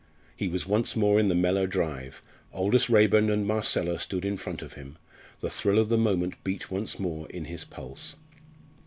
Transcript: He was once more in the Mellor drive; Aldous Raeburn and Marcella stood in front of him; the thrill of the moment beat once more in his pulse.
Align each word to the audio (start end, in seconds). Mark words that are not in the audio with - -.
He 0.35 0.47
was 0.47 0.65
once 0.65 0.95
more 0.95 1.19
in 1.19 1.27
the 1.27 1.35
Mellor 1.35 1.67
drive; 1.67 2.23
Aldous 2.53 2.89
Raeburn 2.89 3.29
and 3.29 3.45
Marcella 3.45 3.99
stood 3.99 4.25
in 4.25 4.35
front 4.35 4.63
of 4.63 4.73
him; 4.73 4.97
the 5.41 5.49
thrill 5.51 5.77
of 5.77 5.89
the 5.89 5.95
moment 5.99 6.43
beat 6.43 6.71
once 6.71 6.97
more 6.97 7.29
in 7.29 7.45
his 7.45 7.65
pulse. 7.65 8.15